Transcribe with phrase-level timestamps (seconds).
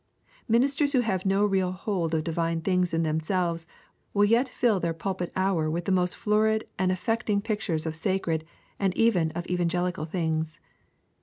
[0.47, 3.67] Ministers who have no real hold of divine things in themselves
[4.15, 8.43] will yet fill their pulpit hour with the most florid and affecting pictures of sacred
[8.79, 10.59] and even of evangelical things.